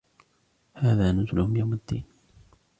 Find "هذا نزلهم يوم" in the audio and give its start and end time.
0.73-1.73